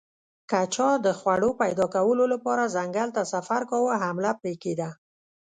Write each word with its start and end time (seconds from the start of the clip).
که 0.49 0.59
چا 0.73 0.89
د 1.05 1.07
خوړو 1.19 1.49
پیدا 1.61 1.85
کولو 1.95 2.25
لپاره 2.33 2.71
ځنګل 2.75 3.09
ته 3.15 3.21
سفر 3.33 3.61
کاوه 3.71 3.93
حمله 4.03 4.31
پرې 4.39 4.53
کېده 4.63 4.89